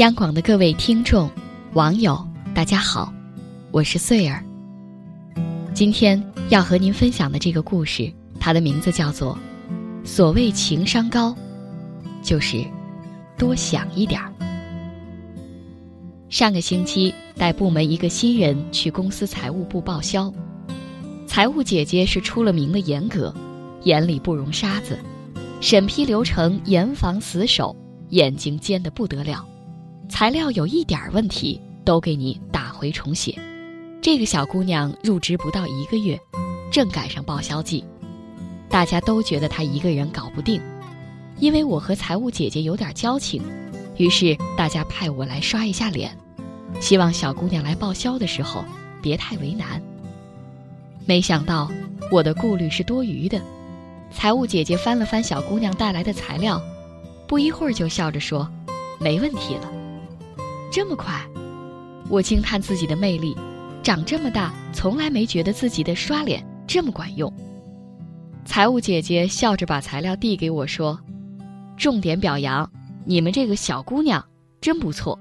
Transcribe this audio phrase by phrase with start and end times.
[0.00, 1.30] 央广的各位听众、
[1.74, 3.12] 网友，大家好，
[3.70, 4.42] 我是穗儿。
[5.74, 8.10] 今天要和您分享的这个故事，
[8.40, 9.38] 它的名字叫做
[10.08, 11.36] 《所谓情商高，
[12.22, 12.64] 就是
[13.36, 14.32] 多想一点儿》。
[16.30, 20.32] 上个星期带部门一个新人去公司财务部报销，
[21.26, 23.34] 财务姐姐是出了名的严格，
[23.82, 24.98] 眼里不容沙子，
[25.60, 27.76] 审批流程严防死守，
[28.08, 29.46] 眼睛尖的不得了。
[30.10, 33.34] 材料有一点问题，都给你打回重写。
[34.02, 36.18] 这个小姑娘入职不到一个月，
[36.70, 37.82] 正赶上报销季，
[38.68, 40.60] 大家都觉得她一个人搞不定。
[41.38, 43.42] 因为我和财务姐姐有点交情，
[43.96, 46.14] 于是大家派我来刷一下脸，
[46.80, 48.62] 希望小姑娘来报销的时候
[49.00, 49.80] 别太为难。
[51.06, 51.70] 没想到
[52.10, 53.40] 我的顾虑是多余的，
[54.12, 56.60] 财务姐姐翻了翻小姑娘带来的材料，
[57.26, 58.46] 不一会儿就笑着说
[59.00, 59.72] ：“没问题了。”
[60.70, 61.20] 这么快，
[62.08, 63.36] 我惊叹自己的魅力。
[63.82, 67.32] 长这么大，从来没觉得自己的刷脸这么管用。
[68.44, 71.00] 财务姐姐笑着把材料递给我说
[71.76, 72.70] ：“重点表扬
[73.04, 74.24] 你们这个小姑娘，
[74.60, 75.18] 真不错。”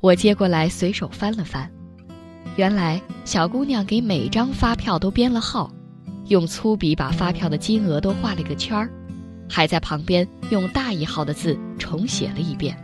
[0.00, 1.68] 我接过来随手翻了翻，
[2.54, 5.72] 原来小姑娘给每张发票都编了号，
[6.28, 8.88] 用粗笔把发票的金额都画了个圈儿，
[9.48, 12.76] 还在旁边用大一号的字重写了一遍。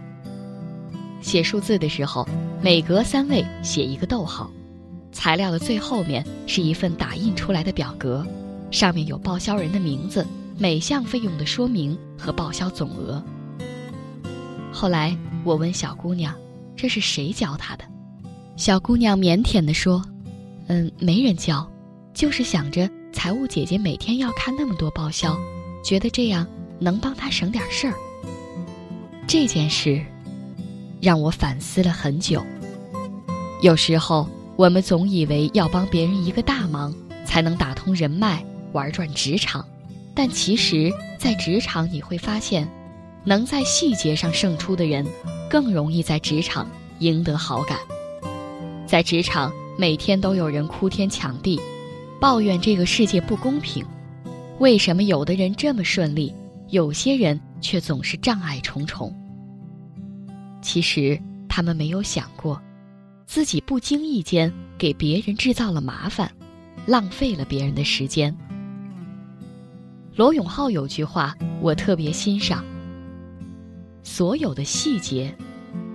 [1.23, 2.29] 写数字的时候，
[2.61, 4.51] 每隔三位写一个逗号。
[5.13, 8.27] 材料的最后面是一份打印出来的表格，
[8.71, 10.27] 上面有报销人的名字、
[10.59, 13.23] 每项费用的说明和报销总额。
[14.73, 16.35] 后来我问小姑娘
[16.75, 17.85] ：“这是谁教她的？”
[18.57, 20.03] 小姑娘腼腆地说
[20.67, 21.71] ：“嗯，没人教，
[22.15, 25.39] 就是想着财务姐姐每天要看那么多报销，
[25.85, 26.47] 觉得这样
[26.79, 27.95] 能帮她省点事儿。”
[29.29, 30.03] 这件事。
[31.03, 32.47] 让我反思了很久。
[33.61, 39.67] 有时候，我们总以为要帮别人一个大忙，才能打通人脉、玩转职场，
[40.15, 42.69] 但其实，在职场你会发现，
[43.25, 45.05] 能在细节上胜出的人，
[45.51, 46.71] 更容易在职场
[47.01, 47.77] 赢得好感。
[48.87, 51.61] 在职场，每天都有人哭天抢地，
[52.21, 53.85] 抱怨这个世界不公平。
[54.61, 56.33] 为什么有的人这么顺利，
[56.69, 59.13] 有些人却总是障碍重重？
[60.63, 62.59] 其实他们没有想过，
[63.27, 66.33] 自己不经意间给别人制造了麻烦，
[66.87, 68.35] 浪费了别人的时间。
[70.15, 72.65] 罗永浩有句话我特别欣赏：
[74.03, 75.35] 所有的细节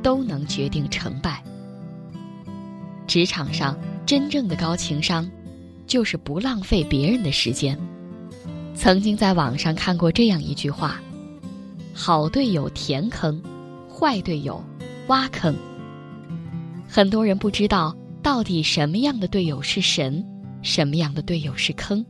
[0.04, 1.42] 都能决定成败。
[3.08, 5.30] 职场上真正的高情商，
[5.86, 7.80] 就是不浪费别人的时间。
[8.76, 11.02] 曾经在网上看过这样一句话：
[11.94, 13.42] 好队友填坑。
[14.00, 14.64] 坏队友，
[15.08, 15.56] 挖坑。
[16.88, 20.24] 很多人不知道到底什么样的队友是神，
[20.62, 22.06] 什么样的队友是坑。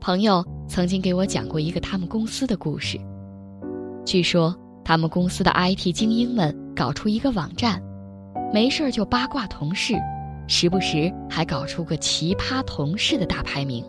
[0.00, 2.98] 朋友曾经给我讲过一个他们公司的故事。
[4.04, 4.52] 据说
[4.84, 7.80] 他们公司的 IT 精英们搞出一个网站，
[8.52, 9.94] 没事儿就八卦同事，
[10.48, 13.84] 时不时还搞出个奇葩同事的大排名。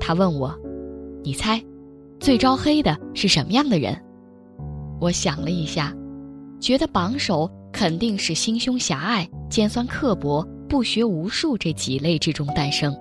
[0.00, 0.58] 他问我
[1.22, 1.62] ：“你猜？”
[2.22, 4.00] 最招黑的是什么样的人？
[5.00, 5.92] 我想了一下，
[6.60, 12.96] 觉得榜首肯定是心胸狭隘、尖酸刻薄、不学无术这几类之中诞生。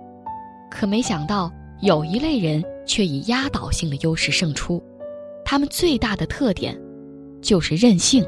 [0.71, 1.51] 可没想到，
[1.81, 4.81] 有一类人却以压倒性的优势胜出。
[5.45, 6.75] 他们最大的特点
[7.43, 8.25] 就是任性。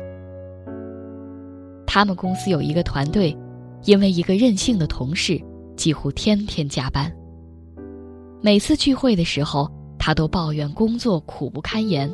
[1.87, 3.35] 他们公司有一个团队，
[3.85, 5.41] 因为一个任性的同事，
[5.75, 7.11] 几乎天天加班。
[8.43, 9.67] 每次聚会的时候。
[10.05, 12.13] 他都抱怨工作苦不堪言。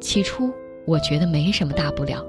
[0.00, 0.50] 起初
[0.86, 2.24] 我觉得没什么大不了，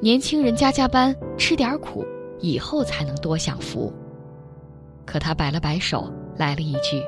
[0.00, 2.02] 年轻人加加班吃点苦，
[2.38, 3.92] 以后才能多享福。
[5.04, 7.02] 可他摆了摆手，来了一句：“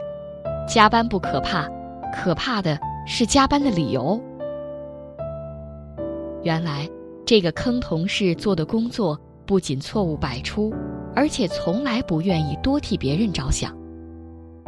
[0.69, 1.67] 加班不可怕，
[2.13, 4.23] 可怕的是加班的理由。”
[6.45, 6.87] 原来
[7.25, 10.71] 这个坑同事做的工作不仅错误百出，
[11.17, 13.75] 而且从来不愿意多替别人着想，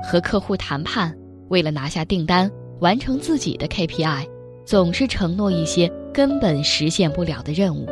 [0.03, 1.15] 和客户谈判。
[1.49, 2.51] 为了拿下订单，
[2.81, 4.27] 完成自己的 KPI，
[4.65, 7.87] 总是承诺一些根本实现不了的任务。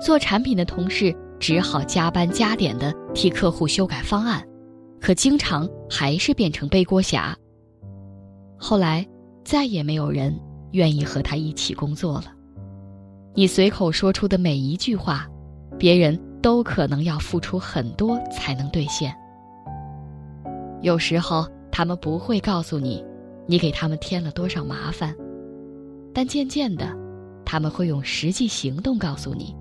[0.00, 4.42] 做产品的同事只好加班加点的替客户修改方案，
[5.00, 7.36] 可经常还是变成背锅侠。
[8.56, 9.06] 后来
[9.44, 10.38] 再也没有人
[10.72, 12.26] 愿意和他一起工作了。
[13.34, 15.26] 你随口说出的每一句话，
[15.78, 19.14] 别人都可能要付出很多才能兑现。
[20.82, 21.46] 有时候。
[21.80, 23.02] 他们不会告诉你，
[23.46, 25.16] 你给他们添了多少麻烦。
[26.12, 26.94] 但渐渐的，
[27.42, 29.56] 他们会用实际行动告诉你，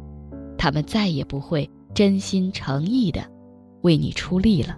[0.58, 3.26] 他们再也不会真心诚意的
[3.84, 4.78] 为你出力了。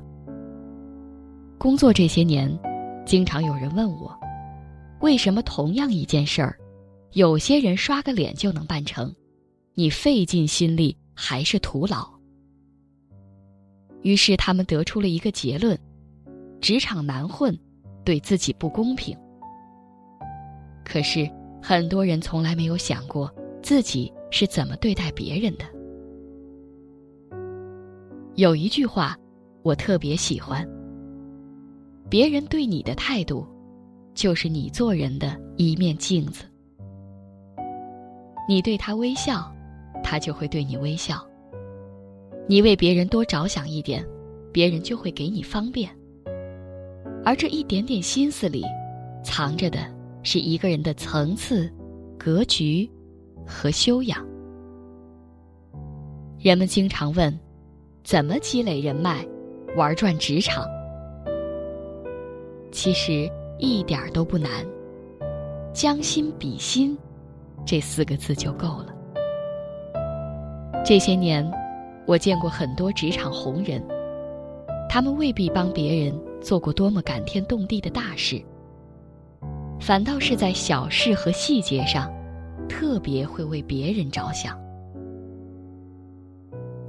[1.57, 2.55] 工作这些年，
[3.07, 4.15] 经常有人问我，
[4.99, 6.55] 为什么同样一件事儿，
[7.13, 9.11] 有些人刷个脸就能办成，
[9.73, 12.07] 你费尽心力还是徒劳？
[14.03, 15.75] 于是他们得出了一个结论：
[16.61, 17.57] 职场难混，
[18.05, 19.17] 对自己不公平。
[20.85, 21.29] 可是
[21.61, 25.65] 很多人从来没有想过自己是怎么对待别人的。
[28.35, 29.17] 有一句话，
[29.63, 30.67] 我特别喜欢：
[32.09, 33.45] 别人对你的态度，
[34.13, 36.45] 就是你做人的一面镜子。
[38.47, 39.51] 你对他微笑，
[40.03, 41.25] 他就会对你微笑。
[42.47, 44.05] 你为别人多着想一点，
[44.51, 45.89] 别人就会给你方便。
[47.23, 48.63] 而这一点点心思里，
[49.23, 49.79] 藏着的
[50.23, 51.71] 是一个人的层次、
[52.17, 52.89] 格局
[53.45, 54.25] 和修养。
[56.39, 57.39] 人们经常问：
[58.03, 59.25] 怎么积累人脉，
[59.75, 60.65] 玩转职场？
[62.71, 63.29] 其实
[63.59, 64.49] 一点都不难，
[65.73, 66.97] 将心比心，
[67.65, 68.87] 这四个字就够了。
[70.83, 71.49] 这些年。
[72.07, 73.81] 我见过很多职场红人，
[74.89, 78.43] 他们未必帮别人做过多么感天动地的大事，
[79.79, 82.11] 反倒是在小事和细节上，
[82.67, 84.59] 特别会为别人着想。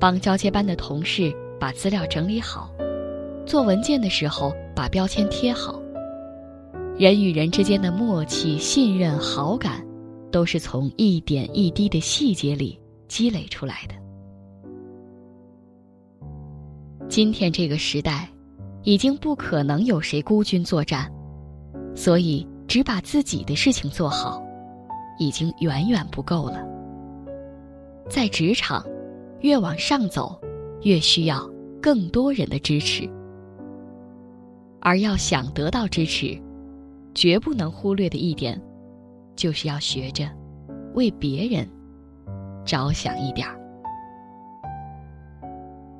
[0.00, 2.72] 帮交接班的同事把资料整理好，
[3.46, 5.80] 做文件的时候把标签贴好。
[6.98, 9.84] 人与人之间的默契、信任、好感，
[10.30, 13.94] 都是从一点一滴的细节里积累出来的。
[17.08, 18.28] 今天这个时代，
[18.84, 21.10] 已经不可能有谁孤军作战，
[21.94, 24.42] 所以只把自己的事情做好，
[25.18, 26.66] 已经远远不够了。
[28.08, 28.84] 在职场，
[29.40, 30.40] 越往上走，
[30.82, 31.48] 越需要
[31.80, 33.08] 更多人的支持。
[34.80, 36.36] 而要想得到支持，
[37.14, 38.60] 绝不能忽略的一点，
[39.36, 40.28] 就是要学着
[40.94, 41.68] 为别人
[42.64, 43.56] 着想一点儿。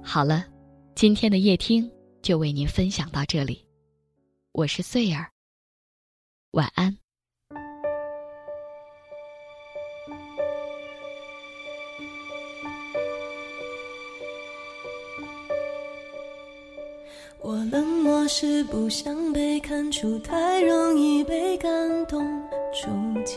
[0.03, 0.45] 好了。
[0.95, 1.91] 今天的夜听
[2.23, 3.67] 就为您分享到这里，
[4.53, 5.29] 我是穗儿，
[6.53, 6.97] 晚安。
[17.41, 22.25] 我冷漠是不想被看出，太容易被感动
[22.73, 22.89] 触
[23.25, 23.37] 及。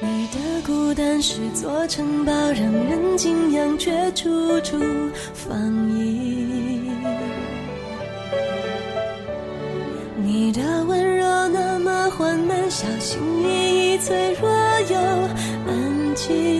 [0.00, 4.78] 你的孤单是座城堡，让人敬仰，却处处
[5.34, 5.58] 防
[5.88, 6.90] 御。
[10.16, 14.48] 你的温柔那么缓慢，小心翼翼，脆弱
[14.88, 14.96] 又
[15.66, 16.57] 安静。